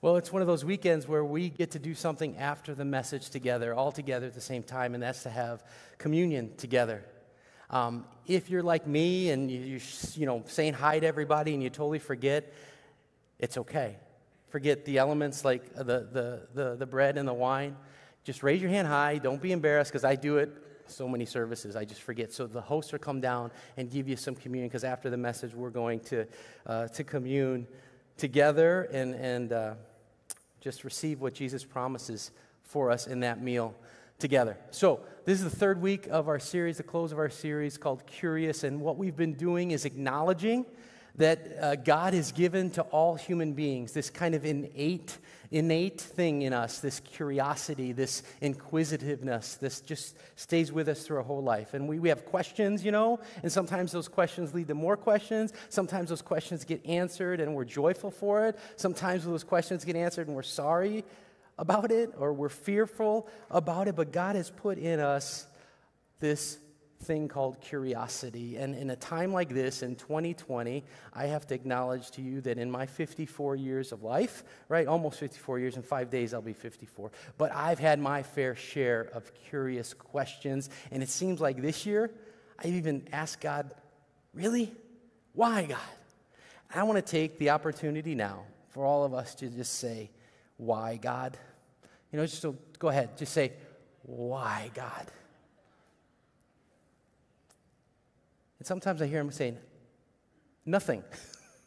[0.00, 3.30] Well, it's one of those weekends where we get to do something after the message
[3.30, 5.64] together, all together at the same time, and that's to have
[5.98, 7.04] communion together.
[7.68, 9.80] Um, if you're like me and you, you're
[10.14, 12.52] you know, saying hi to everybody and you totally forget,
[13.40, 13.96] it's okay.
[14.46, 17.76] Forget the elements like the, the, the, the bread and the wine.
[18.22, 19.18] Just raise your hand high.
[19.18, 20.50] Don't be embarrassed because I do it
[20.86, 21.74] so many services.
[21.74, 22.32] I just forget.
[22.32, 25.54] So the host will come down and give you some communion because after the message,
[25.54, 26.24] we're going to,
[26.66, 27.66] uh, to commune
[28.16, 29.74] together and, and uh,
[30.68, 32.30] just receive what Jesus promises
[32.62, 33.74] for us in that meal
[34.18, 34.58] together.
[34.70, 38.06] So, this is the third week of our series, the close of our series called
[38.06, 38.64] Curious.
[38.64, 40.66] And what we've been doing is acknowledging
[41.18, 45.18] that uh, God has given to all human beings this kind of innate,
[45.50, 51.22] innate thing in us, this curiosity, this inquisitiveness, this just stays with us through our
[51.24, 51.74] whole life.
[51.74, 55.52] And we, we have questions, you know, and sometimes those questions lead to more questions.
[55.68, 58.58] Sometimes those questions get answered and we're joyful for it.
[58.76, 61.04] Sometimes those questions get answered and we're sorry
[61.58, 63.96] about it or we're fearful about it.
[63.96, 65.48] But God has put in us
[66.20, 66.58] this
[67.00, 68.56] thing called curiosity.
[68.56, 72.58] And in a time like this, in 2020, I have to acknowledge to you that
[72.58, 76.52] in my 54 years of life, right, almost 54 years, in five days I'll be
[76.52, 80.70] 54, but I've had my fair share of curious questions.
[80.90, 82.10] And it seems like this year,
[82.58, 83.70] I've even asked God,
[84.34, 84.74] really?
[85.32, 85.78] Why, God?
[86.74, 90.10] I want to take the opportunity now for all of us to just say,
[90.56, 91.38] why, God?
[92.12, 93.52] You know, just so, go ahead, just say,
[94.02, 95.06] why, God?
[98.58, 99.58] And sometimes I hear him saying,
[100.64, 101.02] nothing.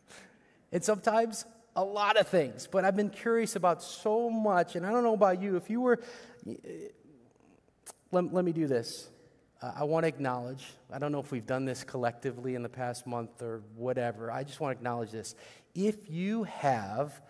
[0.72, 2.68] and sometimes a lot of things.
[2.72, 5.56] But I've been curious about so much, and I don't know about you.
[5.56, 6.00] If you were,
[8.12, 9.10] let, let me do this.
[9.62, 12.70] Uh, I want to acknowledge, I don't know if we've done this collectively in the
[12.70, 14.32] past month or whatever.
[14.32, 15.36] I just want to acknowledge this.
[15.76, 17.22] If you have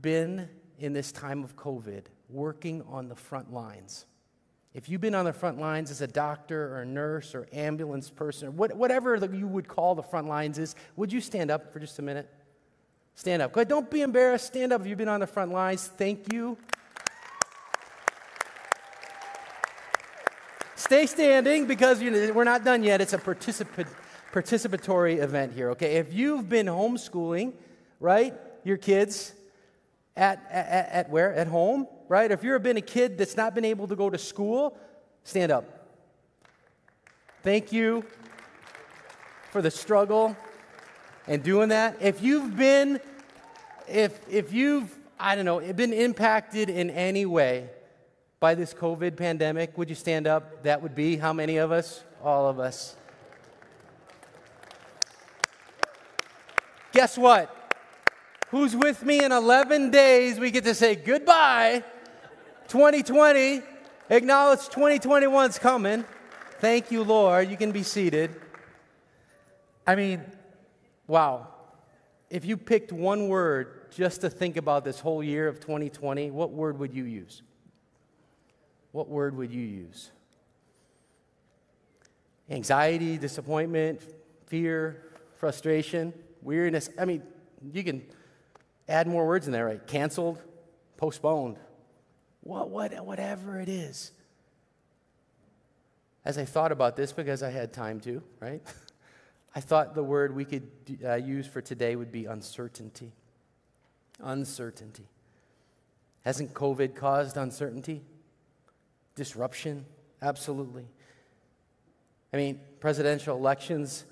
[0.00, 0.48] been
[0.78, 4.04] in this time of COVID working on the front lines,
[4.74, 8.10] if you've been on the front lines as a doctor or a nurse or ambulance
[8.10, 11.78] person, or whatever you would call the front lines is, would you stand up for
[11.78, 12.28] just a minute?
[13.14, 13.52] Stand up.
[13.52, 14.48] Go ahead, don't be embarrassed.
[14.48, 15.86] Stand up if you've been on the front lines.
[15.86, 16.58] Thank you.
[20.74, 23.00] Stay standing because we're not done yet.
[23.00, 23.86] It's a participant,
[24.32, 25.96] participatory event here, okay?
[25.96, 27.52] If you've been homeschooling,
[28.00, 28.34] right,
[28.64, 29.32] your kids
[30.16, 31.32] at, at, at where?
[31.32, 32.30] At home, right?
[32.30, 34.76] If you've been a kid that's not been able to go to school,
[35.22, 35.88] stand up.
[37.42, 38.04] Thank you
[39.50, 40.36] for the struggle
[41.26, 41.96] and doing that.
[42.00, 43.00] If you've been,
[43.88, 47.68] if, if you've, I don't know, been impacted in any way
[48.40, 50.62] by this COVID pandemic, would you stand up?
[50.62, 52.02] That would be how many of us?
[52.22, 52.96] All of us.
[56.92, 57.54] Guess what?
[58.50, 60.38] Who's with me in 11 days?
[60.38, 61.82] We get to say goodbye
[62.68, 63.62] 2020,
[64.10, 66.04] acknowledge 2021's coming.
[66.60, 67.50] Thank you, Lord.
[67.50, 68.34] You can be seated.
[69.86, 70.22] I mean,
[71.06, 71.48] wow.
[72.30, 76.50] If you picked one word just to think about this whole year of 2020, what
[76.50, 77.42] word would you use?
[78.92, 80.10] What word would you use?
[82.50, 84.00] Anxiety, disappointment,
[84.46, 85.02] fear,
[85.36, 86.88] frustration, weariness.
[86.98, 87.22] I mean,
[87.72, 88.02] you can
[88.88, 89.86] add more words in there, right?
[89.86, 90.42] Canceled,
[90.96, 91.56] postponed,
[92.44, 94.12] what, what, whatever it is.
[96.24, 98.62] As I thought about this, because I had time to, right?
[99.54, 100.68] I thought the word we could
[101.04, 103.12] uh, use for today would be uncertainty.
[104.20, 105.08] Uncertainty.
[106.24, 108.02] Hasn't COVID caused uncertainty?
[109.14, 109.84] Disruption?
[110.22, 110.86] Absolutely.
[112.32, 114.04] I mean, presidential elections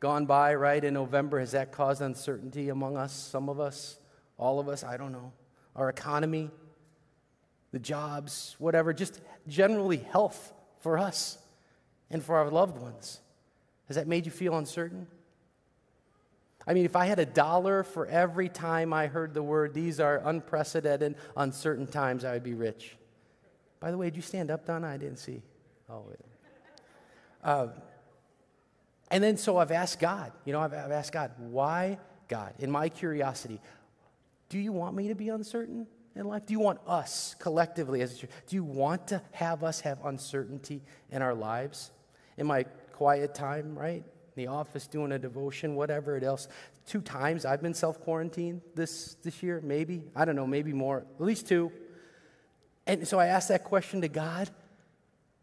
[0.00, 3.12] gone by, right, in November, has that caused uncertainty among us?
[3.12, 3.98] Some of us?
[4.36, 4.84] All of us?
[4.84, 5.32] I don't know.
[5.76, 6.50] Our economy?
[7.72, 11.38] The jobs, whatever, just generally health for us
[12.10, 13.20] and for our loved ones.
[13.86, 15.06] Has that made you feel uncertain?
[16.66, 20.00] I mean, if I had a dollar for every time I heard the word, these
[20.00, 22.96] are unprecedented, uncertain times, I would be rich.
[23.80, 24.88] By the way, did you stand up, Donna?
[24.88, 25.42] I didn't see.
[25.88, 26.04] Oh.
[27.42, 27.68] Uh,
[29.10, 31.98] and then so I've asked God, you know, I've, I've asked God, why,
[32.28, 33.60] God, in my curiosity,
[34.50, 35.86] do you want me to be uncertain?
[36.18, 36.44] In life?
[36.44, 40.04] Do you want us collectively as a church, do you want to have us have
[40.04, 41.92] uncertainty in our lives?
[42.36, 44.02] In my quiet time, right?
[44.04, 46.48] In the office doing a devotion, whatever it else.
[46.86, 50.02] Two times I've been self quarantined this, this year, maybe.
[50.14, 51.70] I don't know, maybe more, at least two.
[52.86, 54.50] And so I asked that question to God,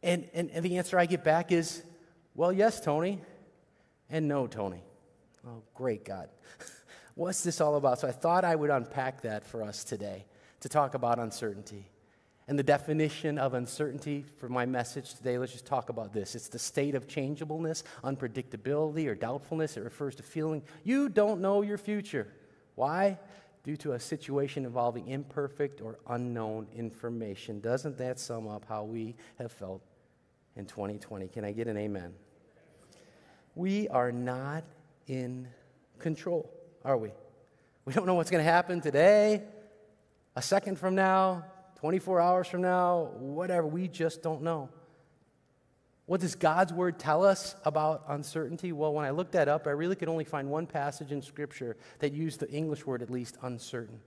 [0.04, 1.84] and, and, and the answer I get back is,
[2.34, 3.22] well, yes, Tony,
[4.10, 4.84] and no, Tony.
[5.48, 6.30] Oh, great God.
[7.16, 8.00] What's this all about?
[8.00, 10.26] So I thought I would unpack that for us today
[10.62, 11.90] to talk about uncertainty.
[12.48, 16.36] And the definition of uncertainty for my message today, let's just talk about this.
[16.36, 19.78] It's the state of changeableness, unpredictability, or doubtfulness.
[19.78, 22.28] It refers to feeling you don't know your future.
[22.76, 23.18] Why?
[23.64, 27.62] Due to a situation involving imperfect or unknown information.
[27.62, 29.82] Doesn't that sum up how we have felt
[30.56, 31.28] in 2020?
[31.30, 32.14] Can I get an amen?
[33.56, 34.66] We are not
[35.08, 35.48] in
[35.98, 36.52] control,
[36.84, 37.10] are we?
[37.86, 39.42] We don't know what's going to happen today,
[40.36, 41.46] a second from now,
[41.78, 43.68] 24 hours from now, whatever.
[43.68, 44.70] We just don't know.
[46.08, 48.72] What does God's word tell us about uncertainty?
[48.72, 51.78] Well, when I looked that up, I really could only find one passage in Scripture
[52.00, 54.00] that used the English word at least uncertain.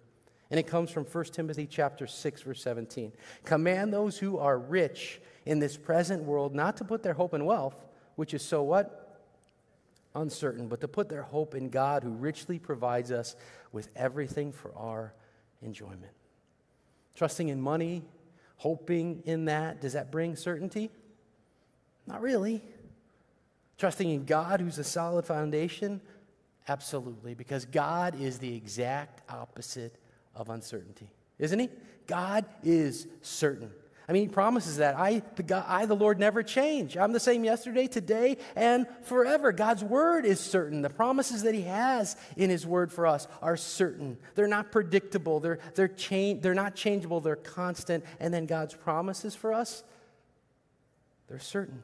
[0.50, 3.12] And it comes from 1 Timothy chapter 6 verse 17.
[3.44, 7.44] Command those who are rich in this present world not to put their hope in
[7.44, 7.84] wealth,
[8.14, 9.20] which is so what?
[10.14, 13.34] Uncertain, but to put their hope in God who richly provides us
[13.72, 15.12] with everything for our
[15.62, 16.12] enjoyment.
[17.14, 18.05] Trusting in money,
[18.56, 20.90] hoping in that, does that bring certainty?
[22.06, 22.62] Not really.
[23.76, 26.00] Trusting in God, who's a solid foundation?
[26.69, 29.96] Absolutely, because God is the exact opposite
[30.34, 31.08] of uncertainty,
[31.38, 31.69] isn't He?
[32.06, 33.70] God is certain.
[34.08, 34.96] I mean, He promises that.
[34.96, 36.96] I the, God, I, the Lord, never change.
[36.96, 39.52] I'm the same yesterday, today, and forever.
[39.52, 40.81] God's word is certain.
[40.81, 44.16] The promises that He has in His word for us are certain.
[44.34, 48.05] They're not predictable, they're, they're, cha- they're not changeable, they're constant.
[48.19, 49.84] And then God's promises for us,
[51.28, 51.82] they're certain.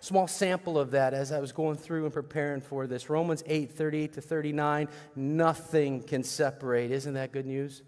[0.00, 3.08] Small sample of that as I was going through and preparing for this.
[3.08, 4.88] Romans 8 38 to 39.
[5.14, 6.90] Nothing can separate.
[6.90, 7.82] Isn't that good news?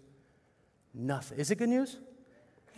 [0.93, 1.37] Nothing.
[1.37, 1.97] Is it good news?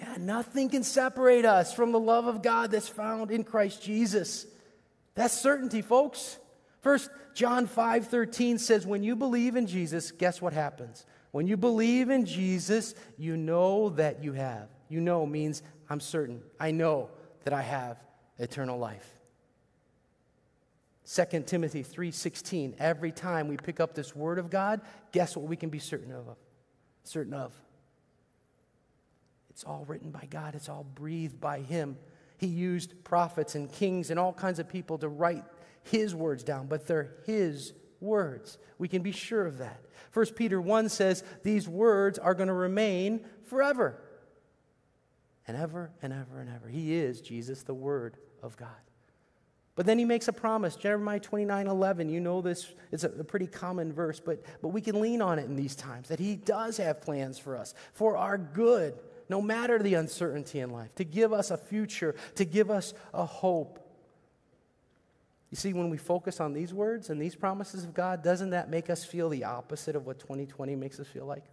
[0.02, 4.48] Yeah, nothing can separate us from the love of God that's found in Christ Jesus.
[5.14, 6.40] That's certainty, folks.
[6.80, 11.06] First John 5 13 says, When you believe in Jesus, guess what happens?
[11.30, 14.70] When you believe in Jesus, you know that you have.
[14.90, 16.42] You know means I'm certain.
[16.60, 17.10] I know
[17.44, 18.04] that I have
[18.40, 19.08] eternal life.
[21.06, 24.82] 2 Timothy 3:16 every time we pick up this word of God
[25.12, 26.38] guess what we can be certain of
[27.04, 27.54] certain of
[29.62, 31.96] it's all written by God, it's all breathed by Him.
[32.40, 35.44] He used prophets and kings and all kinds of people to write
[35.84, 38.58] His words down, but they're His words.
[38.80, 39.86] We can be sure of that.
[40.14, 44.02] 1 Peter 1 says these words are going to remain forever
[45.46, 46.68] and ever and ever and ever.
[46.68, 48.70] He is Jesus, the Word of God.
[49.76, 52.10] But then he makes a promise, Jeremiah 29 11.
[52.10, 55.38] You know this, it's a, a, pretty common verse, but, but we can lean on
[55.38, 58.96] it in these times that he does have plans for us, for our good,
[59.32, 63.26] no matter the uncertainty in life, to give us a future, to give us a
[63.26, 63.80] hope.
[65.50, 68.70] You see, when we focus on these words and these promises of God, doesn't that
[68.70, 71.46] make us feel the opposite of what 2020 makes us feel like?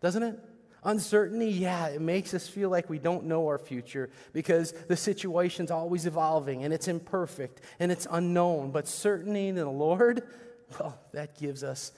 [0.00, 0.38] Doesn't it?
[0.84, 5.72] Uncertainty, yeah, it makes us feel like we don't know our future because the situation's
[5.72, 8.70] always evolving and it's imperfect and it's unknown.
[8.70, 10.22] But certainty in the Lord,
[10.78, 11.90] well, that gives us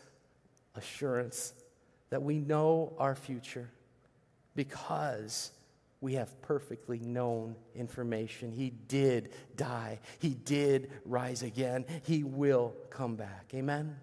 [0.74, 1.52] assurance
[2.08, 3.68] that we know our future
[4.54, 5.52] because
[6.00, 8.52] we have perfectly known information.
[8.52, 13.50] He did die, He did rise again, He will come back.
[13.54, 13.96] Amen?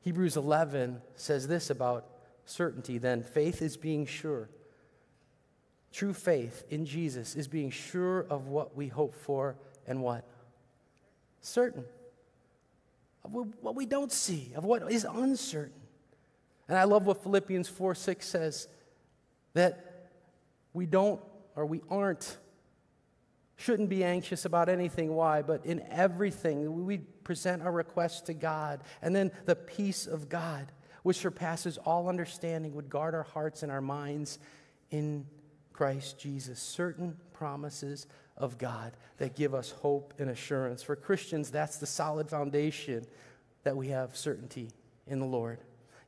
[0.00, 2.06] Hebrews 11 says this about
[2.46, 4.48] certainty then faith is being sure.
[5.92, 10.24] True faith in Jesus is being sure of what we hope for and what?
[11.40, 11.84] Certain.
[13.24, 15.80] Of what we don't see, of what is uncertain.
[16.68, 18.68] And I love what Philippians 4 6 says
[19.54, 20.10] that
[20.72, 21.20] we don't
[21.56, 22.38] or we aren't,
[23.56, 25.14] shouldn't be anxious about anything.
[25.14, 25.42] Why?
[25.42, 28.82] But in everything, we present our requests to God.
[29.02, 33.70] And then the peace of God, which surpasses all understanding, would guard our hearts and
[33.70, 34.38] our minds
[34.90, 35.26] in
[35.72, 36.60] Christ Jesus.
[36.60, 40.82] Certain promises of God that give us hope and assurance.
[40.82, 43.04] For Christians, that's the solid foundation
[43.64, 44.70] that we have certainty
[45.06, 45.58] in the Lord.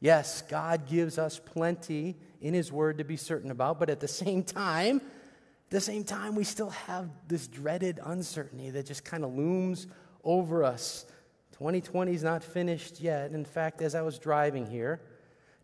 [0.02, 4.08] Yes, God gives us plenty in His Word to be certain about, but at the
[4.08, 9.24] same time, at the same time, we still have this dreaded uncertainty that just kind
[9.24, 9.86] of looms
[10.24, 11.06] over us.
[11.52, 13.30] 2020 is not finished yet.
[13.30, 15.00] In fact, as I was driving here,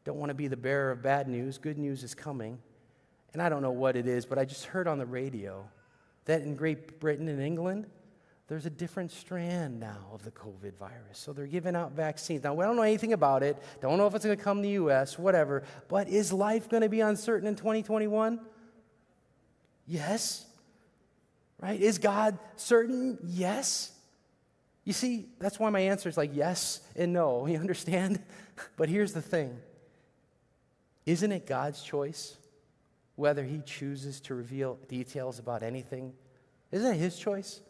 [0.05, 1.59] don't want to be the bearer of bad news.
[1.59, 2.61] Good news is coming.
[3.33, 5.69] And I don't know what it is, but I just heard on the radio
[6.27, 7.89] that in Great Britain and England,
[8.49, 11.19] there's a different strand now of the COVID virus.
[11.19, 12.43] So they're giving out vaccines.
[12.43, 14.63] Now, we don't know anything about it, don't know if it's going to come to
[14.63, 18.41] the U.S., whatever, but is life going to be uncertain in 2021?
[19.87, 20.47] Yes.
[21.61, 21.79] Right?
[21.79, 23.19] Is God certain?
[23.23, 23.93] Yes.
[24.85, 27.47] You see, that's why my answer is like yes and no.
[27.49, 28.23] You understand?
[28.79, 29.59] But here's the thing
[31.05, 32.37] Isn't it God's choice
[33.15, 36.15] whether He chooses to reveal details about anything?
[36.73, 37.61] Isn't it His choice?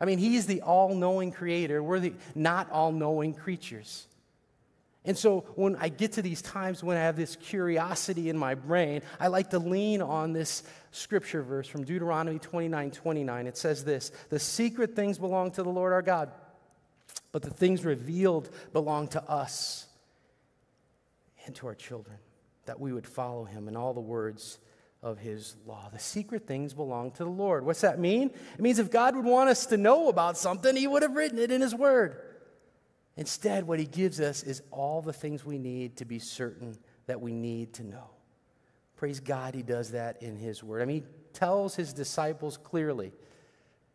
[0.00, 1.82] I mean, He's the all knowing creator.
[1.82, 4.06] We're the not all knowing creatures.
[5.04, 8.54] And so when I get to these times when I have this curiosity in my
[8.54, 13.46] brain, I like to lean on this scripture verse from Deuteronomy 29 29.
[13.46, 16.30] It says this The secret things belong to the Lord our God,
[17.32, 19.86] but the things revealed belong to us
[21.46, 22.18] and to our children,
[22.66, 24.58] that we would follow him in all the words
[25.02, 25.88] of his law.
[25.92, 27.64] The secret things belong to the Lord.
[27.64, 28.30] What's that mean?
[28.54, 31.38] It means if God would want us to know about something, he would have written
[31.38, 32.20] it in his word.
[33.16, 36.76] Instead, what he gives us is all the things we need to be certain
[37.06, 38.10] that we need to know.
[38.96, 40.82] Praise God, he does that in his word.
[40.82, 43.12] I mean, he tells his disciples clearly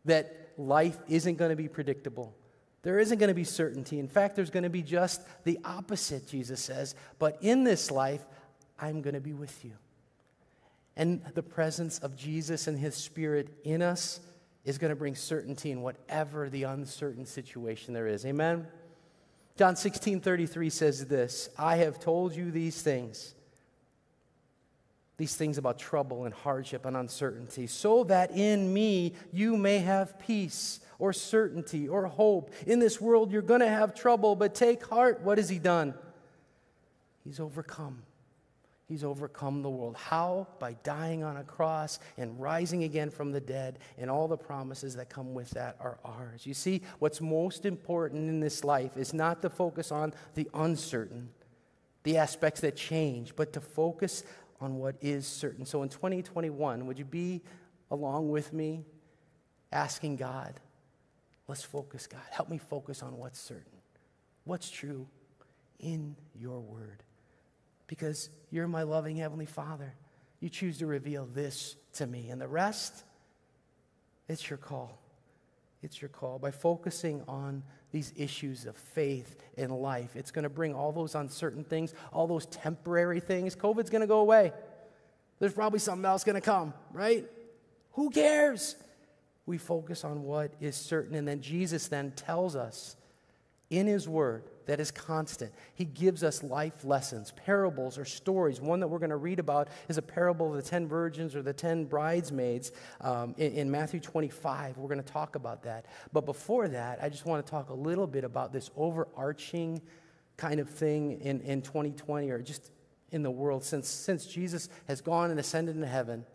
[0.05, 2.35] that life isn't going to be predictable.
[2.81, 3.99] There isn't going to be certainty.
[3.99, 6.95] In fact, there's going to be just the opposite, Jesus says.
[7.19, 8.25] But in this life,
[8.79, 9.73] I'm going to be with you.
[10.95, 14.19] And the presence of Jesus and his spirit in us
[14.63, 18.25] is going to bring certainty in whatever the uncertain situation there is.
[18.25, 18.67] Amen?
[19.55, 23.35] John 16 33 says this I have told you these things,
[25.17, 30.19] these things about trouble and hardship and uncertainty, so that in me you may have
[30.19, 32.51] peace or certainty or hope.
[32.65, 35.21] In this world you're going to have trouble, but take heart.
[35.21, 35.93] What has He done?
[37.23, 38.03] He's overcome.
[38.85, 39.95] He's overcome the world.
[39.95, 40.47] How?
[40.59, 44.95] By dying on a cross and rising again from the dead, and all the promises
[44.97, 46.45] that come with that are ours.
[46.45, 51.29] You see, what's most important in this life is not to focus on the uncertain,
[52.03, 54.23] the aspects that change, but to focus
[54.59, 55.65] on what is certain.
[55.65, 57.41] So in 2021, would you be
[57.89, 58.85] along with me
[59.71, 60.59] asking God,
[61.47, 62.21] let's focus, God.
[62.31, 63.79] Help me focus on what's certain,
[64.43, 65.07] what's true
[65.79, 67.03] in your word
[67.87, 69.93] because you're my loving Heavenly Father.
[70.39, 72.29] You choose to reveal this to me.
[72.29, 73.03] And the rest,
[74.27, 74.99] it's your call.
[75.81, 76.39] It's your call.
[76.39, 81.15] By focusing on these issues of faith and life, it's going to bring all those
[81.15, 83.55] uncertain things, all those temporary things.
[83.55, 84.53] COVID's going to go away.
[85.39, 87.25] There's probably something else going to come, right?
[87.93, 88.75] Who cares?
[89.45, 91.15] We focus on what is certain.
[91.15, 92.95] And then Jesus then tells us
[93.69, 95.51] in His Word that is constant.
[95.75, 98.61] He gives us life lessons, parables or stories.
[98.61, 101.41] One that we're going to read about is a parable of the 10 virgins or
[101.41, 104.77] the 10 bridesmaids um, in, in Matthew 25.
[104.77, 105.85] We're going to talk about that.
[106.11, 109.81] But before that, I just want to talk a little bit about this overarching
[110.37, 112.71] kind of thing in, in 2020 or just
[113.11, 116.25] in the world since, since Jesus has gone and ascended into heaven.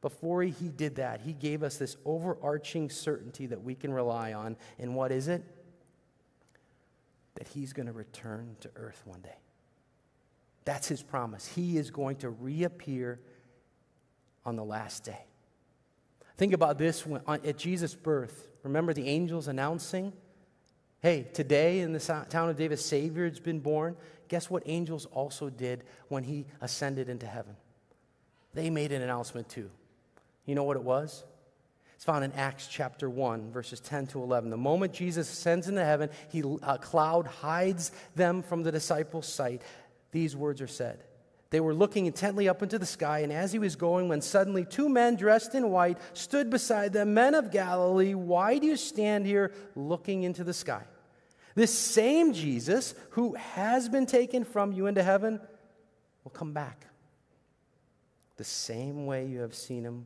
[0.00, 4.56] Before he did that, he gave us this overarching certainty that we can rely on.
[4.78, 5.42] And what is it?
[7.44, 9.36] That he's going to return to earth one day.
[10.64, 11.46] That's his promise.
[11.46, 13.20] He is going to reappear
[14.44, 15.26] on the last day.
[16.36, 18.48] Think about this when, at Jesus' birth.
[18.62, 20.12] Remember the angels announcing,
[21.00, 23.96] hey, today in the town of David, Savior has been born.
[24.28, 27.56] Guess what angels also did when he ascended into heaven?
[28.54, 29.70] They made an announcement too.
[30.46, 31.24] You know what it was?
[32.04, 34.50] It's found in Acts chapter 1, verses 10 to 11.
[34.50, 39.62] The moment Jesus ascends into heaven, he, a cloud hides them from the disciples' sight.
[40.12, 41.02] These words are said.
[41.48, 44.66] They were looking intently up into the sky, and as he was going, when suddenly
[44.66, 49.24] two men dressed in white stood beside them, Men of Galilee, why do you stand
[49.24, 50.82] here looking into the sky?
[51.54, 55.40] This same Jesus who has been taken from you into heaven
[56.22, 56.86] will come back.
[58.36, 60.04] The same way you have seen him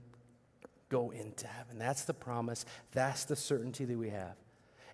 [0.88, 1.78] go into heaven.
[1.78, 2.64] That's the promise.
[2.92, 4.36] That's the certainty that we have.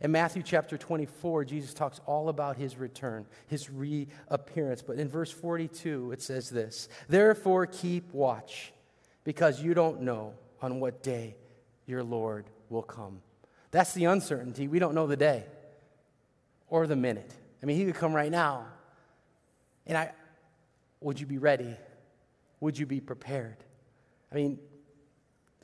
[0.01, 4.83] In Matthew chapter 24, Jesus talks all about his return, his reappearance.
[4.83, 8.73] But in verse 42, it says this Therefore, keep watch,
[9.23, 11.37] because you don't know on what day
[11.87, 13.21] your Lord will come.
[13.71, 14.69] That's the uncertainty.
[14.69, 15.45] We don't know the day
[16.69, 17.33] or the minute.
[17.63, 18.67] I mean, he could come right now.
[19.87, 20.13] And I,
[21.01, 21.77] would you be ready?
[22.61, 23.57] Would you be prepared?
[24.33, 24.59] I mean,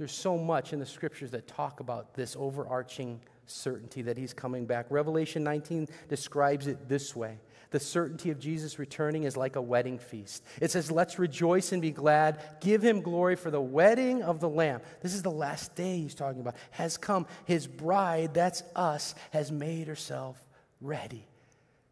[0.00, 4.64] there's so much in the scriptures that talk about this overarching certainty that he's coming
[4.64, 4.87] back.
[4.88, 7.38] Revelation 19 describes it this way
[7.69, 10.42] The certainty of Jesus returning is like a wedding feast.
[10.59, 14.49] It says, Let's rejoice and be glad, give him glory for the wedding of the
[14.49, 14.80] Lamb.
[15.02, 17.26] This is the last day he's talking about, has come.
[17.45, 20.38] His bride, that's us, has made herself
[20.80, 21.28] ready.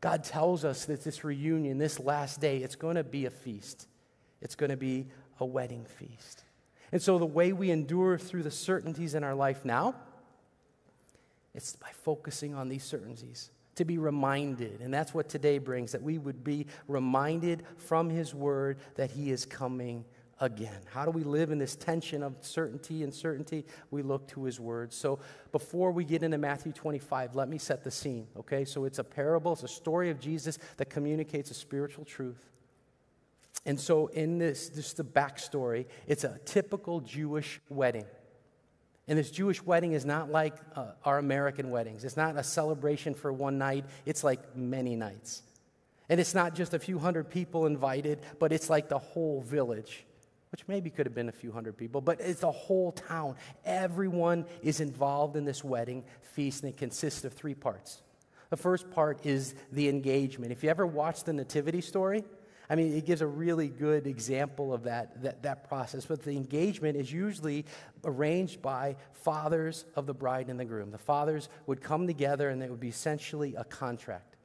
[0.00, 3.86] God tells us that this reunion, this last day, it's going to be a feast.
[4.40, 5.08] It's going to be
[5.40, 6.44] a wedding feast.
[6.92, 9.94] And so, the way we endure through the certainties in our life now
[11.54, 14.80] It's by focusing on these certainties, to be reminded.
[14.80, 19.30] And that's what today brings, that we would be reminded from His Word that He
[19.30, 20.04] is coming
[20.40, 20.80] again.
[20.90, 23.64] How do we live in this tension of certainty and certainty?
[23.90, 24.92] We look to his word.
[24.92, 25.18] So
[25.52, 28.64] before we get into Matthew 25, let me set the scene, okay?
[28.64, 32.48] So it's a parable, it's a story of Jesus that communicates a spiritual truth.
[33.68, 38.06] And so in this, this the backstory, it's a typical Jewish wedding.
[39.06, 42.02] And this Jewish wedding is not like uh, our American weddings.
[42.02, 45.42] It's not a celebration for one night, it's like many nights.
[46.08, 50.06] And it's not just a few hundred people invited, but it's like the whole village
[50.50, 53.36] which maybe could have been a few hundred people, but it's the whole town.
[53.66, 58.00] Everyone is involved in this wedding feast, and it consists of three parts.
[58.48, 60.50] The first part is the engagement.
[60.50, 62.24] If you ever watch the Nativity story,
[62.70, 66.04] I mean, it gives a really good example of that, that, that process.
[66.04, 67.64] But the engagement is usually
[68.04, 70.90] arranged by fathers of the bride and the groom.
[70.90, 74.36] The fathers would come together, and it would be essentially a contract.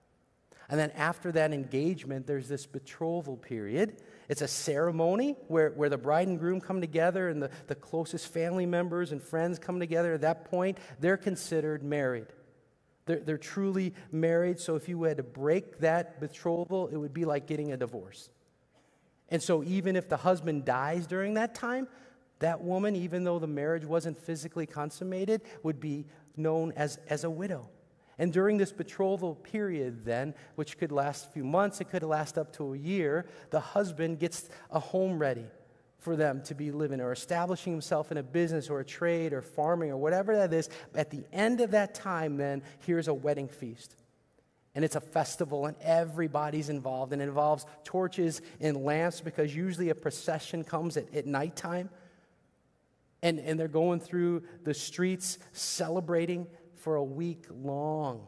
[0.70, 3.98] And then after that engagement, there's this betrothal period
[4.30, 8.32] it's a ceremony where, where the bride and groom come together and the, the closest
[8.32, 10.14] family members and friends come together.
[10.14, 12.28] At that point, they're considered married.
[13.06, 14.60] They're, they're truly married.
[14.60, 18.30] So if you had to break that betrothal, it would be like getting a divorce.
[19.30, 21.88] And so even if the husband dies during that time,
[22.40, 26.06] that woman, even though the marriage wasn't physically consummated, would be
[26.36, 27.70] known as, as a widow.
[28.20, 32.38] And during this betrothal period, then, which could last a few months, it could last
[32.38, 35.48] up to a year, the husband gets a home ready
[36.04, 39.42] for them to be living or establishing himself in a business or a trade or
[39.42, 40.70] farming or whatever that is.
[40.94, 43.96] At the end of that time, then, here's a wedding feast.
[44.76, 47.14] And it's a festival, and everybody's involved.
[47.14, 51.90] And it involves torches and lamps because usually a procession comes at, at nighttime.
[53.22, 58.26] And, and they're going through the streets celebrating for a week long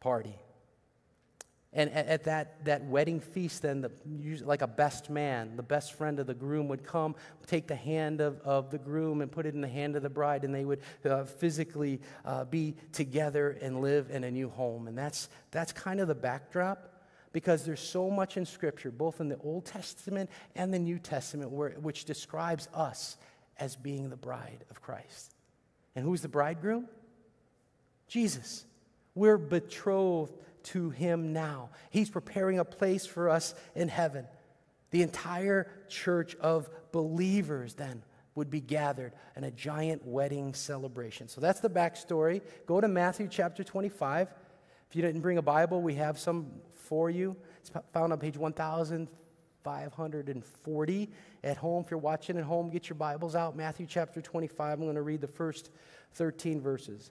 [0.00, 0.36] party.
[1.74, 3.90] And at, at, that, that wedding feast, then, the,
[4.44, 7.14] like a best man, the best friend of the groom would come,
[7.46, 10.10] take the hand of, of the groom and put it in the hand of the
[10.10, 14.86] bride, and they would uh, physically uh, be together and live in a new home.
[14.86, 16.92] And that's, that's kind of the backdrop
[17.32, 21.50] because there's so much in Scripture, both in the Old Testament and the New Testament,
[21.50, 23.16] where, which describes us
[23.58, 25.34] as being the bride of Christ.
[25.96, 26.88] And who's the bridegroom?
[28.08, 28.66] Jesus.
[29.14, 31.70] We're betrothed to him now.
[31.90, 34.26] He's preparing a place for us in heaven.
[34.90, 38.02] The entire church of believers then
[38.34, 41.28] would be gathered in a giant wedding celebration.
[41.28, 42.40] So that's the backstory.
[42.66, 44.28] Go to Matthew chapter 25.
[44.88, 46.50] If you didn't bring a Bible, we have some
[46.86, 47.36] for you.
[47.60, 51.10] It's found on page 1540
[51.44, 51.84] at home.
[51.84, 53.56] If you're watching at home, get your Bibles out.
[53.56, 54.78] Matthew chapter 25.
[54.78, 55.70] I'm going to read the first
[56.14, 57.10] 13 verses.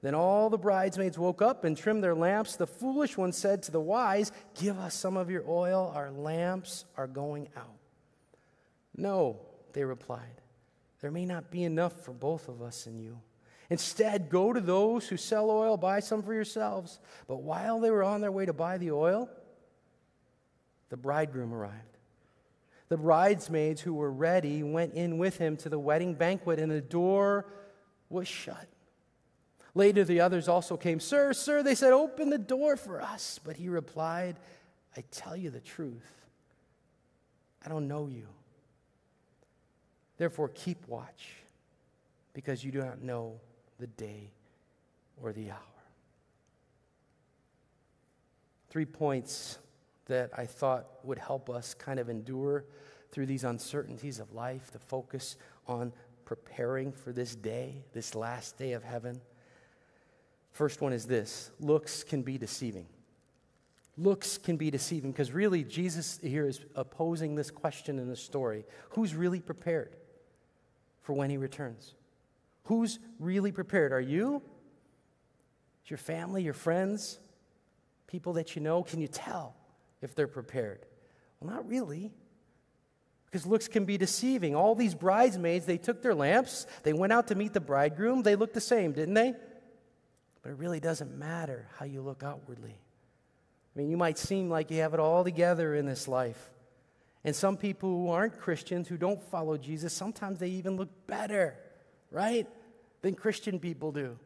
[0.00, 2.56] Then all the bridesmaids woke up and trimmed their lamps.
[2.56, 6.84] The foolish one said to the wise, Give us some of your oil, our lamps
[6.96, 7.78] are going out.
[8.96, 9.40] No,
[9.72, 10.40] they replied,
[11.00, 13.20] there may not be enough for both of us and you.
[13.70, 17.00] Instead, go to those who sell oil, buy some for yourselves.
[17.26, 19.28] But while they were on their way to buy the oil,
[20.88, 21.98] the bridegroom arrived.
[22.88, 26.80] The bridesmaids who were ready went in with him to the wedding banquet, and the
[26.80, 27.46] door
[28.08, 28.66] was shut.
[29.74, 31.00] Later, the others also came.
[31.00, 33.38] Sir, sir, they said, open the door for us.
[33.42, 34.36] But he replied,
[34.96, 36.10] I tell you the truth.
[37.64, 38.26] I don't know you.
[40.16, 41.34] Therefore, keep watch,
[42.32, 43.40] because you do not know
[43.78, 44.30] the day
[45.22, 45.58] or the hour.
[48.70, 49.58] Three points
[50.06, 52.64] that I thought would help us kind of endure
[53.12, 55.92] through these uncertainties of life, to focus on
[56.24, 59.20] preparing for this day, this last day of heaven.
[60.58, 62.86] First one is this looks can be deceiving.
[63.96, 68.64] Looks can be deceiving because really Jesus here is opposing this question in the story.
[68.90, 69.94] Who's really prepared
[71.00, 71.94] for when he returns?
[72.64, 73.92] Who's really prepared?
[73.92, 74.42] Are you?
[75.84, 77.20] Is your family, your friends,
[78.08, 78.82] people that you know?
[78.82, 79.54] Can you tell
[80.02, 80.86] if they're prepared?
[81.38, 82.10] Well, not really.
[83.26, 84.56] Because looks can be deceiving.
[84.56, 88.34] All these bridesmaids, they took their lamps, they went out to meet the bridegroom, they
[88.34, 89.34] looked the same, didn't they?
[90.42, 92.76] But it really doesn't matter how you look outwardly.
[93.74, 96.50] I mean, you might seem like you have it all together in this life.
[97.24, 101.56] And some people who aren't Christians, who don't follow Jesus, sometimes they even look better,
[102.10, 102.46] right,
[103.02, 104.18] than Christian people do.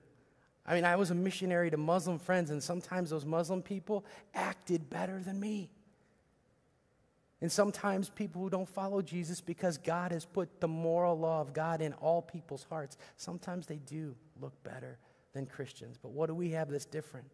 [0.65, 4.89] I mean, I was a missionary to Muslim friends, and sometimes those Muslim people acted
[4.89, 5.71] better than me.
[7.41, 11.53] And sometimes people who don't follow Jesus because God has put the moral law of
[11.53, 14.99] God in all people's hearts, sometimes they do look better
[15.33, 15.97] than Christians.
[16.01, 17.27] But what do we have that's different?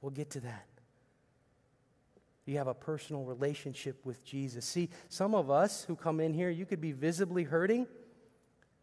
[0.00, 0.66] We'll get to that.
[2.46, 4.66] You have a personal relationship with Jesus.
[4.66, 7.86] See, some of us who come in here, you could be visibly hurting.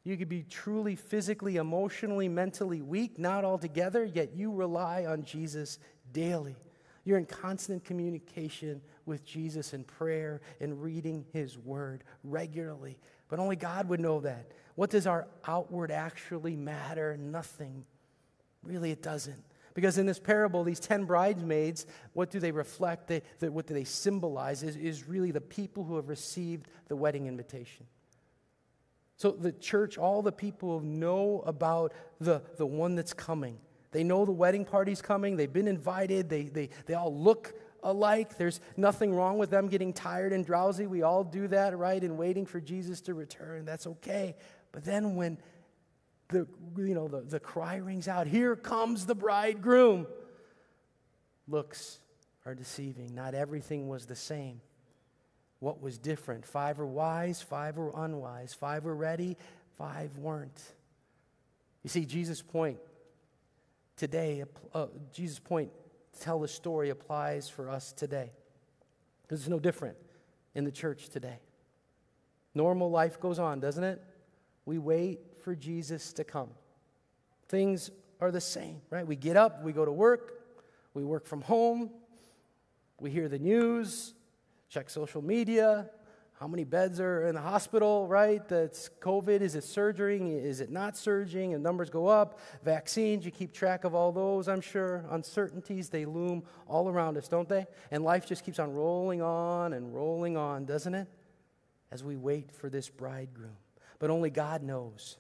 [0.03, 5.23] You could be truly physically, emotionally, mentally weak, not all together, yet you rely on
[5.23, 5.77] Jesus
[6.11, 6.55] daily.
[7.03, 12.97] You're in constant communication with Jesus in prayer and reading his word regularly.
[13.29, 14.51] But only God would know that.
[14.75, 17.17] What does our outward actually matter?
[17.17, 17.85] Nothing.
[18.63, 19.43] Really, it doesn't.
[19.73, 23.07] Because in this parable, these 10 bridesmaids, what do they reflect?
[23.07, 24.63] They, they, what do they symbolize?
[24.63, 27.85] Is, is really the people who have received the wedding invitation.
[29.15, 33.59] So the church, all the people know about the, the one that's coming.
[33.91, 35.35] They know the wedding party's coming.
[35.35, 36.29] They've been invited.
[36.29, 38.37] They, they, they all look alike.
[38.37, 40.87] There's nothing wrong with them getting tired and drowsy.
[40.87, 42.01] We all do that, right?
[42.01, 43.65] And waiting for Jesus to return.
[43.65, 44.35] That's okay.
[44.71, 45.37] But then when
[46.31, 50.07] the, you know, the, the cry rings out, Here comes the bridegroom.
[51.47, 51.99] Looks
[52.45, 53.13] are deceiving.
[53.13, 54.61] Not everything was the same.
[55.59, 56.45] What was different?
[56.45, 58.53] Five were wise, five were unwise.
[58.53, 59.37] Five were ready,
[59.77, 60.59] five weren't.
[61.83, 62.79] You see, Jesus' point
[63.95, 65.71] today, uh, Jesus' point
[66.19, 68.31] tell the story applies for us today.
[69.21, 69.97] Because it's no different
[70.55, 71.39] in the church today.
[72.53, 74.01] Normal life goes on, doesn't it?
[74.65, 76.49] We wait for Jesus to come.
[77.47, 79.05] Things are the same, right?
[79.05, 80.43] We get up, we go to work,
[80.93, 81.89] we work from home,
[82.99, 84.13] we hear the news,
[84.69, 85.89] check social media,
[86.41, 88.47] how many beds are in the hospital, right?
[88.47, 89.41] That's COVID.
[89.41, 90.27] Is it surging?
[90.27, 91.53] Is it not surging?
[91.53, 92.39] And numbers go up.
[92.63, 95.05] Vaccines, you keep track of all those, I'm sure.
[95.11, 97.67] Uncertainties, they loom all around us, don't they?
[97.91, 101.07] And life just keeps on rolling on and rolling on, doesn't it?
[101.91, 103.57] As we wait for this bridegroom.
[103.99, 105.17] But only God knows.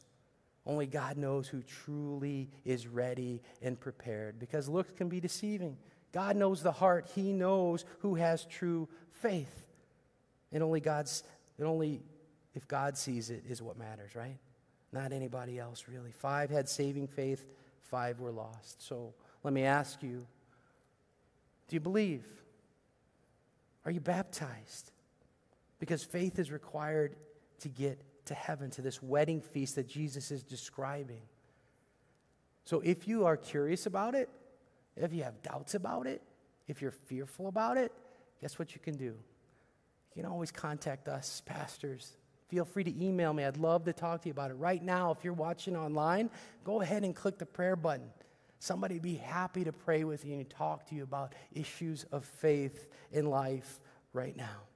[0.65, 5.77] Only God knows who truly is ready and prepared because looks can be deceiving.
[6.11, 9.67] God knows the heart, He knows who has true faith.
[10.51, 11.23] And only God's,
[11.57, 12.03] and only
[12.53, 14.37] if God sees it is what matters, right?
[14.91, 16.11] Not anybody else, really.
[16.11, 17.45] Five had saving faith,
[17.83, 18.85] five were lost.
[18.85, 20.25] So let me ask you
[21.69, 22.25] do you believe?
[23.85, 24.91] Are you baptized?
[25.79, 27.15] Because faith is required
[27.61, 31.21] to get to heaven, to this wedding feast that Jesus is describing.
[32.63, 34.29] So if you are curious about it,
[34.95, 36.21] if you have doubts about it,
[36.67, 37.91] if you're fearful about it,
[38.39, 39.13] guess what you can do?
[40.15, 42.13] You can always contact us, pastors.
[42.47, 43.43] Feel free to email me.
[43.43, 44.55] I'd love to talk to you about it.
[44.55, 46.29] Right now, if you're watching online,
[46.63, 48.09] go ahead and click the prayer button.
[48.59, 52.89] Somebody be happy to pray with you and talk to you about issues of faith
[53.11, 53.81] in life
[54.13, 54.70] right now.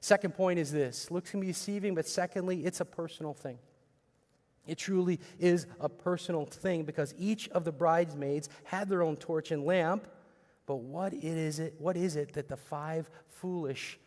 [0.00, 3.58] Second point is this looks can be deceiving, but secondly, it's a personal thing.
[4.66, 9.50] It truly is a personal thing because each of the bridesmaids had their own torch
[9.50, 10.06] and lamp.
[10.66, 13.98] But what is it, what is it that the five foolish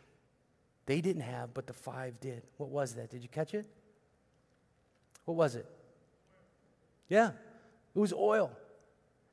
[0.86, 2.44] they didn't have, but the five did.
[2.58, 3.10] What was that?
[3.10, 3.66] Did you catch it?
[5.26, 5.66] What was it?
[7.08, 7.32] Yeah,
[7.96, 8.52] it was oil.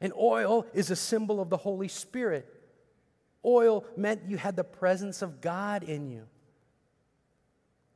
[0.01, 2.47] And oil is a symbol of the Holy Spirit.
[3.45, 6.27] Oil meant you had the presence of God in you,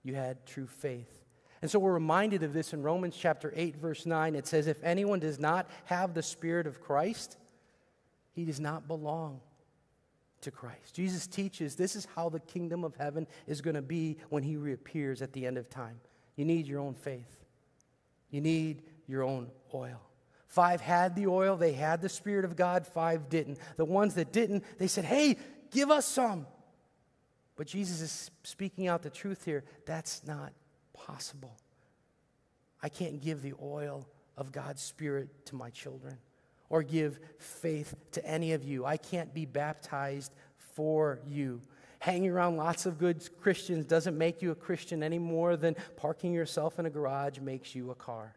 [0.02, 1.22] you had true faith.
[1.60, 4.34] And so we're reminded of this in Romans chapter 8, verse 9.
[4.34, 7.36] It says, If anyone does not have the Spirit of Christ,
[8.32, 9.40] he does not belong
[10.40, 10.94] to Christ.
[10.94, 14.56] Jesus teaches this is how the kingdom of heaven is going to be when he
[14.56, 16.00] reappears at the end of time.
[16.34, 17.44] You need your own faith,
[18.30, 20.00] you need your own oil.
[20.48, 23.58] Five had the oil, they had the Spirit of God, five didn't.
[23.76, 25.38] The ones that didn't, they said, Hey,
[25.70, 26.46] give us some.
[27.56, 29.64] But Jesus is speaking out the truth here.
[29.86, 30.52] That's not
[30.92, 31.56] possible.
[32.82, 36.18] I can't give the oil of God's Spirit to my children
[36.68, 38.84] or give faith to any of you.
[38.84, 40.34] I can't be baptized
[40.74, 41.60] for you.
[41.98, 46.32] Hanging around lots of good Christians doesn't make you a Christian any more than parking
[46.32, 48.34] yourself in a garage makes you a car.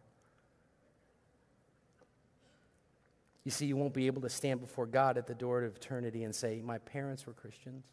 [3.46, 6.24] You see, you won't be able to stand before God at the door of eternity
[6.24, 7.86] and say, My parents were Christians,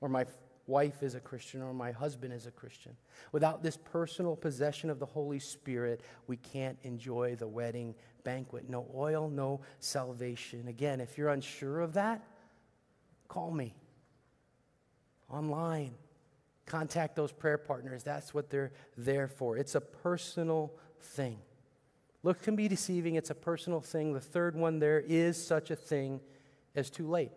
[0.00, 0.24] or my
[0.66, 2.94] wife is a Christian or my husband is a Christian.
[3.32, 8.68] Without this personal possession of the Holy Spirit, we can't enjoy the wedding banquet.
[8.68, 10.68] No oil, no salvation.
[10.68, 12.22] Again, if you're unsure of that,
[13.28, 13.74] call me
[15.30, 15.94] online.
[16.66, 18.02] Contact those prayer partners.
[18.02, 19.56] That's what they're there for.
[19.56, 21.38] It's a personal thing.
[22.22, 24.12] Look can be deceiving, it's a personal thing.
[24.12, 26.20] The third one, there is such a thing
[26.74, 27.30] as too late.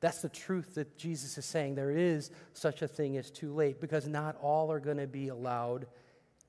[0.00, 1.74] That's the truth that Jesus is saying.
[1.74, 5.28] There is such a thing as too late because not all are going to be
[5.28, 5.86] allowed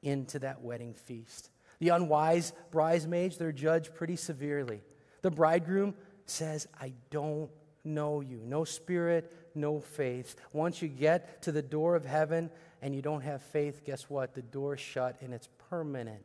[0.02, 1.50] into that wedding feast.
[1.80, 4.82] The unwise bridesmaids, they're judged pretty severely.
[5.22, 7.50] The bridegroom says, I don't
[7.84, 8.40] know you.
[8.46, 10.36] No spirit, no faith.
[10.54, 12.50] Once you get to the door of heaven
[12.82, 14.34] and you don't have faith, guess what?
[14.34, 16.24] The door's shut and it's permanent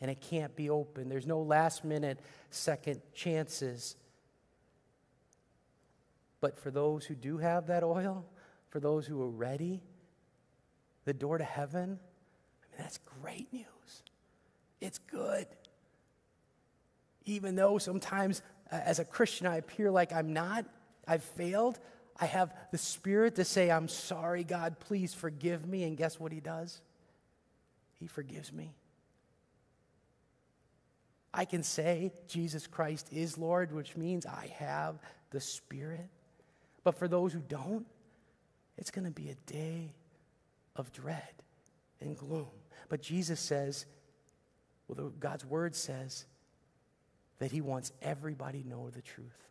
[0.00, 1.08] and it can't be open.
[1.08, 2.18] There's no last minute,
[2.50, 3.96] second chances.
[6.44, 8.22] But for those who do have that oil,
[8.68, 9.80] for those who are ready,
[11.06, 14.02] the door to heaven, I mean, that's great news.
[14.78, 15.46] It's good.
[17.24, 20.66] Even though sometimes uh, as a Christian I appear like I'm not,
[21.08, 21.80] I've failed,
[22.20, 25.84] I have the Spirit to say, I'm sorry, God, please forgive me.
[25.84, 26.82] And guess what He does?
[27.94, 28.74] He forgives me.
[31.32, 34.98] I can say Jesus Christ is Lord, which means I have
[35.30, 36.10] the Spirit.
[36.84, 37.86] But for those who don't,
[38.76, 39.94] it's going to be a day
[40.76, 41.22] of dread
[42.00, 42.48] and gloom.
[42.88, 43.86] But Jesus says,
[44.86, 46.26] well, God's word says
[47.38, 49.48] that He wants everybody to know the truth.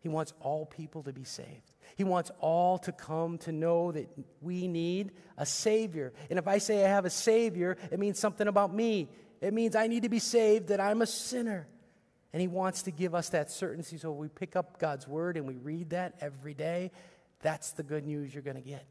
[0.00, 1.72] He wants all people to be saved.
[1.96, 4.08] He wants all to come to know that
[4.40, 6.12] we need a Savior.
[6.30, 9.08] And if I say I have a Savior, it means something about me.
[9.40, 11.66] It means I need to be saved, that I'm a sinner.
[12.32, 13.98] And He wants to give us that certainty.
[13.98, 16.90] So we pick up God's Word and we read that every day.
[17.42, 18.86] That's the good news you're going to get.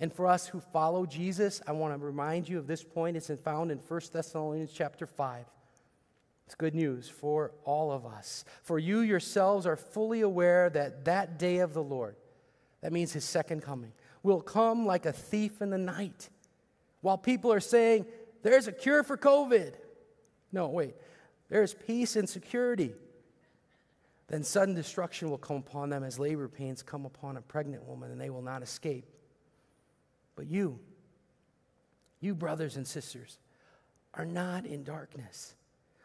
[0.00, 3.16] And for us who follow Jesus, I want to remind you of this point.
[3.16, 5.44] It's found in 1 Thessalonians chapter 5.
[6.46, 8.44] It's good news for all of us.
[8.62, 12.16] For you yourselves are fully aware that that day of the Lord,
[12.80, 16.30] that means his second coming, will come like a thief in the night.
[17.00, 18.06] While people are saying,
[18.42, 19.74] there's a cure for COVID.
[20.52, 20.94] No, wait.
[21.48, 22.92] There's peace and security.
[24.28, 28.10] Then sudden destruction will come upon them as labor pains come upon a pregnant woman,
[28.10, 29.06] and they will not escape.
[30.36, 30.78] But you,
[32.20, 33.38] you brothers and sisters,
[34.14, 35.54] are not in darkness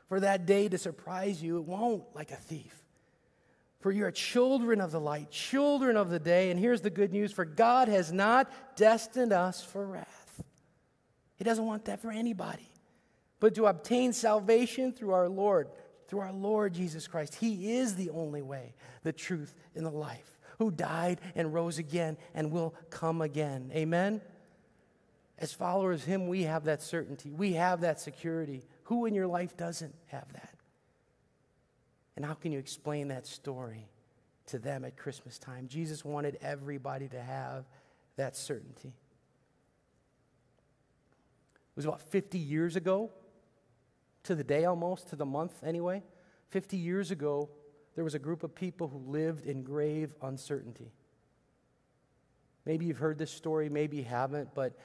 [0.08, 1.58] for that day to surprise you.
[1.58, 2.84] It won't like a thief.
[3.80, 6.52] For you are children of the light, children of the day.
[6.52, 10.44] And here's the good news for God has not destined us for wrath.
[11.36, 12.70] He doesn't want that for anybody,
[13.44, 15.68] but to obtain salvation through our Lord,
[16.08, 17.36] through our Lord Jesus Christ.
[17.36, 22.16] He is the only way, the truth, and the life, who died and rose again
[22.34, 23.70] and will come again.
[23.76, 24.22] Amen?
[25.38, 28.64] As followers of Him, we have that certainty, we have that security.
[28.84, 30.56] Who in your life doesn't have that?
[32.16, 33.90] And how can you explain that story
[34.46, 35.68] to them at Christmas time?
[35.68, 37.66] Jesus wanted everybody to have
[38.16, 38.94] that certainty.
[41.58, 43.12] It was about 50 years ago,
[44.24, 46.04] to the day almost, to the month anyway.
[46.50, 47.50] 50 years ago,
[47.96, 50.92] there was a group of people who lived in grave uncertainty.
[52.66, 54.78] Maybe you've heard this story, maybe you haven't, but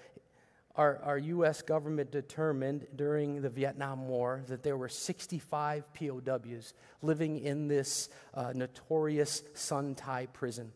[0.75, 1.63] our, our U.S.
[1.63, 8.53] government determined during the Vietnam War that there were 65 POWs living in this uh,
[8.55, 10.73] notorious Son Tay prison.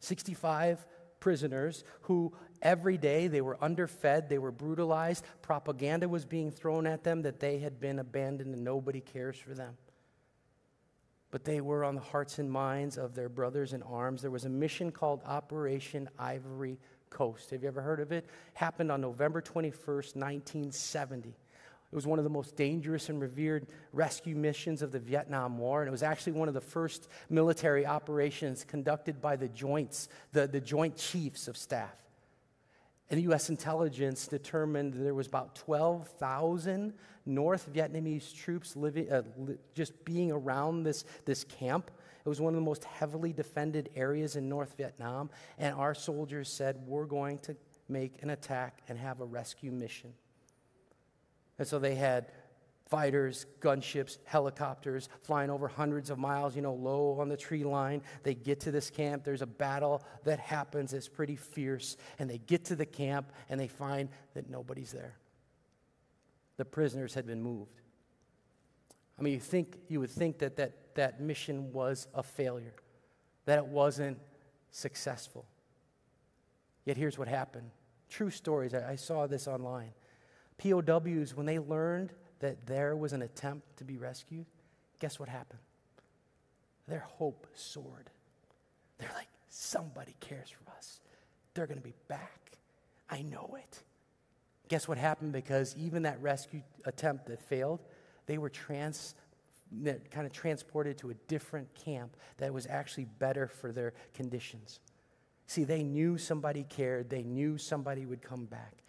[0.00, 0.86] 65
[1.20, 2.32] prisoners who
[2.64, 7.38] every day they were underfed, they were brutalized, propaganda was being thrown at them that
[7.38, 9.76] they had been abandoned and nobody cares for them.
[11.30, 14.22] But they were on the hearts and minds of their brothers in arms.
[14.22, 16.78] There was a mission called Operation Ivory
[17.10, 17.50] Coast.
[17.50, 18.24] Have you ever heard of it?
[18.54, 21.28] Happened on November 21st, 1970.
[21.94, 25.80] It was one of the most dangerous and revered rescue missions of the Vietnam War,
[25.80, 30.48] and it was actually one of the first military operations conducted by the joints, the,
[30.48, 32.03] the Joint Chiefs of Staff.
[33.10, 33.50] And the U.S.
[33.50, 36.94] intelligence determined there was about 12,000
[37.26, 41.90] North Vietnamese troops living, uh, li- just being around this, this camp.
[42.24, 46.50] It was one of the most heavily defended areas in North Vietnam, and our soldiers
[46.50, 47.56] said, We're going to
[47.88, 50.14] make an attack and have a rescue mission.
[51.58, 52.32] And so they had
[52.86, 58.02] fighters, gunships, helicopters flying over hundreds of miles, you know, low on the tree line.
[58.22, 59.24] They get to this camp.
[59.24, 61.96] There's a battle that happens that's pretty fierce.
[62.18, 65.16] And they get to the camp and they find that nobody's there.
[66.56, 67.80] The prisoners had been moved.
[69.18, 72.74] I mean, you, think, you would think that, that that mission was a failure,
[73.44, 74.18] that it wasn't
[74.70, 75.46] successful.
[76.84, 77.70] Yet here's what happened
[78.08, 78.74] true stories.
[78.74, 79.90] I, I saw this online.
[80.58, 82.12] POWs, when they learned
[82.44, 84.44] that there was an attempt to be rescued,
[85.00, 85.60] guess what happened?
[86.86, 88.10] Their hope soared.
[88.98, 91.00] They're like, somebody cares for us.
[91.54, 92.58] They're going to be back.
[93.08, 93.82] I know it.
[94.68, 95.32] Guess what happened?
[95.32, 97.80] Because even that rescue attempt that failed,
[98.26, 99.14] they were trans,
[99.82, 104.80] kind of transported to a different camp that was actually better for their conditions.
[105.46, 108.82] See, they knew somebody cared, they knew somebody would come back.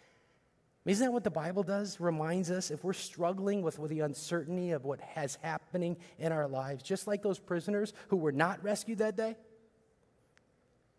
[0.86, 1.98] Isn't that what the Bible does?
[1.98, 6.46] Reminds us if we're struggling with, with the uncertainty of what has happening in our
[6.46, 9.36] lives, just like those prisoners who were not rescued that day,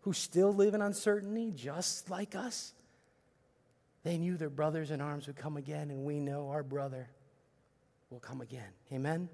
[0.02, 2.74] who still live in uncertainty, just like us.
[4.02, 7.08] They knew their brothers in arms would come again, and we know our brother
[8.10, 8.70] will come again.
[8.92, 9.30] Amen?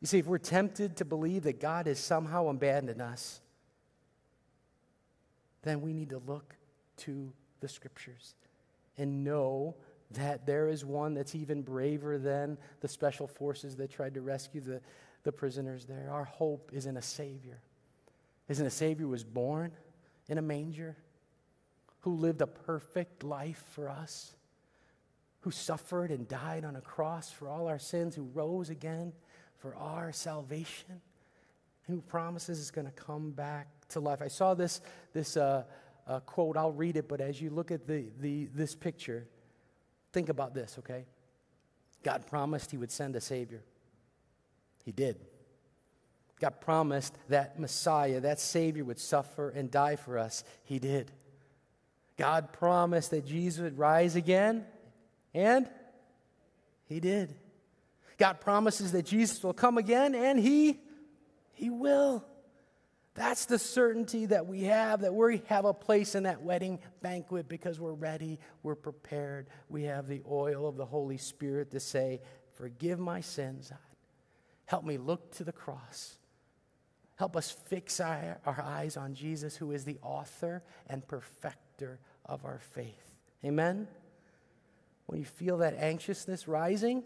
[0.00, 3.40] You see, if we're tempted to believe that God has somehow abandoned us,
[5.62, 6.54] then we need to look
[6.98, 8.36] to the scriptures
[8.98, 9.74] and know
[10.12, 14.60] that there is one that's even braver than the special forces that tried to rescue
[14.60, 14.80] the,
[15.24, 16.08] the prisoners there.
[16.10, 17.60] Our hope is in a Savior.
[18.48, 19.72] Isn't a Savior who was born
[20.28, 20.96] in a manger,
[22.00, 24.36] who lived a perfect life for us,
[25.40, 29.12] who suffered and died on a cross for all our sins, who rose again
[29.58, 31.00] for our salvation,
[31.88, 34.22] who promises is going to come back to life.
[34.22, 34.80] I saw this,
[35.12, 35.64] this uh,
[36.20, 39.26] quote, I'll read it, but as you look at the, the, this picture,
[40.12, 41.04] think about this, okay?
[42.02, 43.62] God promised He would send a Savior.
[44.84, 45.16] He did.
[46.40, 50.44] God promised that Messiah, that Savior, would suffer and die for us.
[50.64, 51.10] He did.
[52.16, 54.64] God promised that Jesus would rise again,
[55.34, 55.68] and
[56.88, 57.34] He did.
[58.16, 60.80] God promises that Jesus will come again, and He,
[61.52, 62.24] He will.
[63.16, 67.48] That's the certainty that we have, that we have a place in that wedding banquet
[67.48, 69.48] because we're ready, we're prepared.
[69.70, 72.20] We have the oil of the Holy Spirit to say,
[72.52, 73.72] Forgive my sins.
[74.66, 76.18] Help me look to the cross.
[77.16, 82.44] Help us fix our, our eyes on Jesus, who is the author and perfecter of
[82.44, 83.14] our faith.
[83.44, 83.88] Amen?
[85.06, 87.02] When you feel that anxiousness rising,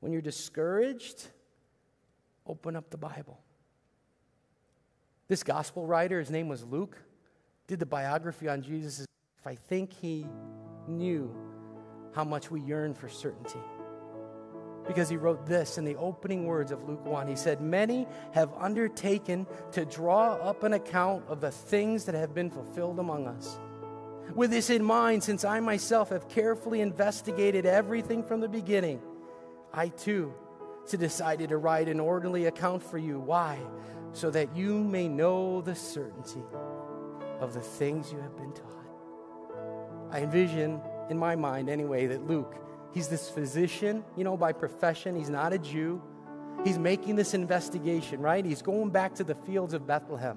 [0.00, 1.28] when you're discouraged,
[2.46, 3.43] open up the Bible.
[5.26, 6.98] This gospel writer, his name was Luke,
[7.66, 9.00] did the biography on Jesus.
[9.00, 9.06] Life.
[9.46, 10.26] I think he
[10.86, 11.34] knew
[12.14, 13.58] how much we yearn for certainty.
[14.86, 17.26] Because he wrote this in the opening words of Luke 1.
[17.26, 22.34] He said, Many have undertaken to draw up an account of the things that have
[22.34, 23.58] been fulfilled among us.
[24.34, 29.00] With this in mind, since I myself have carefully investigated everything from the beginning,
[29.72, 30.34] I too
[30.90, 33.18] decided to write an orderly account for you.
[33.18, 33.58] Why?
[34.14, 36.42] So that you may know the certainty
[37.40, 38.70] of the things you have been taught.
[40.10, 42.54] I envision, in my mind anyway, that Luke,
[42.92, 46.00] he's this physician, you know, by profession, he's not a Jew.
[46.64, 48.44] He's making this investigation, right?
[48.44, 50.36] He's going back to the fields of Bethlehem.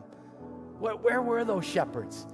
[0.80, 2.26] Where, where were those shepherds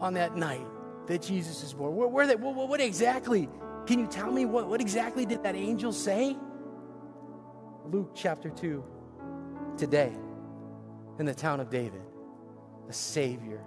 [0.00, 0.66] on that night
[1.06, 1.94] that Jesus is born?
[1.94, 2.34] Where were they?
[2.34, 3.48] What, what exactly?
[3.86, 6.36] Can you tell me what, what exactly did that angel say?
[7.86, 8.82] Luke chapter 2,
[9.76, 10.12] today
[11.18, 12.02] in the town of David,
[12.88, 13.60] a Savior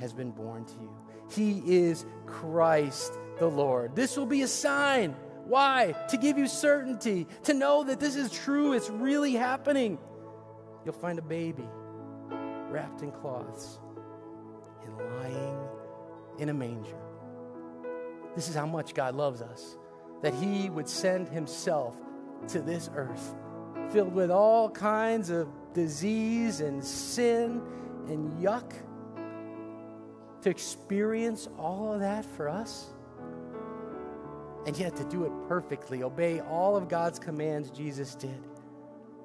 [0.00, 0.96] has been born to you.
[1.30, 3.96] He is Christ the Lord.
[3.96, 5.16] This will be a sign.
[5.44, 5.94] Why?
[6.10, 9.98] To give you certainty, to know that this is true, it's really happening.
[10.84, 11.64] You'll find a baby
[12.68, 13.78] wrapped in cloths
[14.84, 15.58] and lying
[16.38, 16.96] in a manger.
[18.34, 19.76] This is how much God loves us,
[20.22, 21.96] that He would send Himself
[22.48, 23.34] to this earth
[23.92, 27.62] filled with all kinds of disease and sin
[28.08, 28.72] and yuck
[30.42, 32.90] to experience all of that for us
[34.66, 38.42] and yet to do it perfectly, obey all of God's commands Jesus did,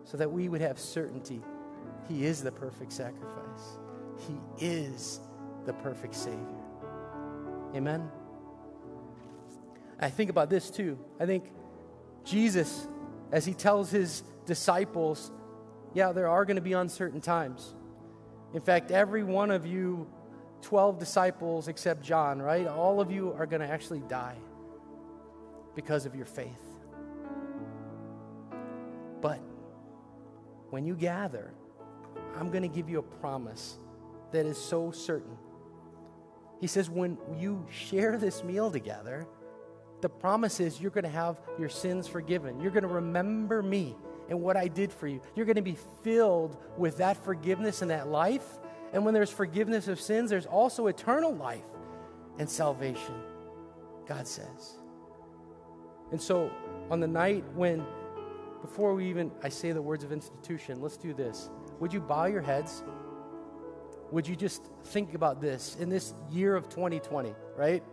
[0.04, 1.42] so that we would have certainty
[2.08, 3.78] He is the perfect sacrifice,
[4.28, 5.20] He is
[5.66, 6.42] the perfect Savior.
[7.76, 8.10] Amen?
[10.00, 10.98] I think about this too.
[11.20, 11.52] I think
[12.24, 12.88] Jesus,
[13.32, 15.32] as He tells His disciples
[15.98, 17.74] yeah, there are going to be uncertain times.
[18.54, 20.08] In fact, every one of you,
[20.62, 22.68] 12 disciples except John, right?
[22.68, 24.36] All of you are going to actually die
[25.74, 26.62] because of your faith.
[29.22, 29.40] But
[30.70, 31.52] when you gather,
[32.36, 33.80] I'm going to give you a promise
[34.32, 35.36] that is so certain.
[36.62, 39.26] He says, when you share this meal together,
[40.02, 42.60] the promise is you're going to have your sins forgiven.
[42.60, 43.96] You're going to remember me
[44.30, 45.22] and what I did for you.
[45.36, 48.46] You're going to be filled with that forgiveness and that life.
[48.94, 51.66] And when there's forgiveness of sins, there's also eternal life
[52.40, 53.16] and salvation,
[54.08, 54.78] God says.
[56.12, 56.52] And so,
[56.90, 57.86] on the night when,
[58.62, 61.50] before we even, I say the words of institution, let's do this.
[61.80, 62.84] Would you bow your heads?
[64.12, 67.84] Would you just think about this in this year of 2020, right?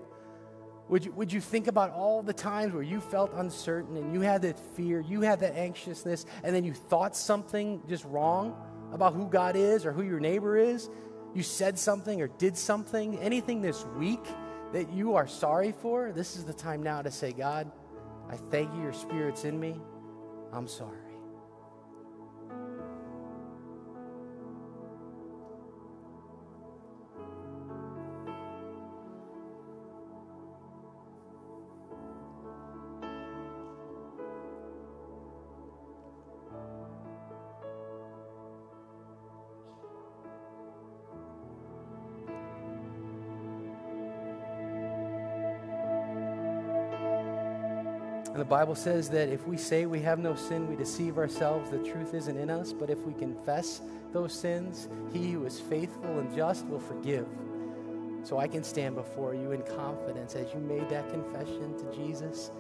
[0.89, 4.21] Would you, would you think about all the times where you felt uncertain and you
[4.21, 8.55] had that fear, you had that anxiousness, and then you thought something just wrong
[8.93, 10.91] about who God is or who your neighbor is?
[11.35, 14.25] You said something or did something, anything this week
[14.73, 16.13] that you are sorry for?
[16.13, 17.71] This is the time now to say, God,
[18.31, 19.81] I thank you, your spirit's in me.
[20.53, 21.04] I'm sorry.
[48.55, 51.71] Bible says that if we say we have no sin, we deceive ourselves.
[51.71, 52.73] The truth isn't in us.
[52.73, 53.81] But if we confess
[54.13, 57.27] those sins, He who is faithful and just will forgive.
[58.23, 62.53] So I can stand before you in confidence as you made that confession to Jesus.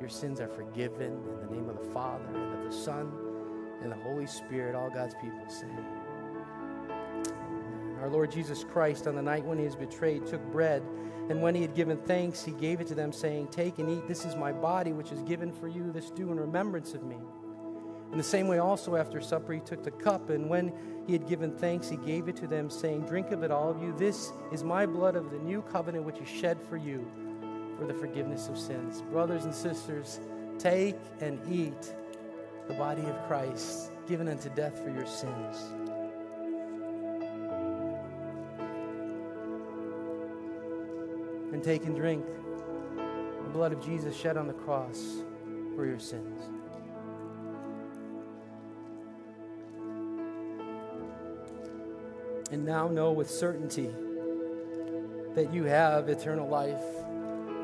[0.00, 3.12] Your sins are forgiven in the name of the Father and of the Son
[3.84, 4.74] and the Holy Spirit.
[4.74, 5.68] All God's people say.
[8.00, 10.82] Our Lord Jesus Christ, on the night when he was betrayed, took bread.
[11.28, 14.06] And when he had given thanks, he gave it to them, saying, Take and eat.
[14.06, 15.90] This is my body, which is given for you.
[15.92, 17.16] This do in remembrance of me.
[18.12, 20.30] In the same way, also after supper, he took the cup.
[20.30, 20.72] And when
[21.06, 23.82] he had given thanks, he gave it to them, saying, Drink of it, all of
[23.82, 23.92] you.
[23.96, 27.04] This is my blood of the new covenant, which is shed for you
[27.76, 29.02] for the forgiveness of sins.
[29.10, 30.20] Brothers and sisters,
[30.58, 31.92] take and eat
[32.68, 35.85] the body of Christ, given unto death for your sins.
[41.66, 42.24] Take and drink
[43.42, 45.24] the blood of Jesus shed on the cross
[45.74, 46.40] for your sins.
[52.52, 53.90] And now know with certainty
[55.34, 56.84] that you have eternal life,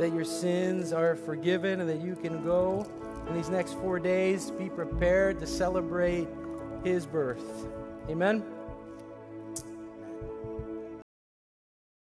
[0.00, 2.84] that your sins are forgiven, and that you can go
[3.28, 6.26] in these next four days be prepared to celebrate
[6.82, 7.68] his birth.
[8.10, 8.42] Amen.